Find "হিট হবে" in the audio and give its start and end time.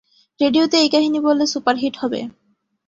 1.77-2.19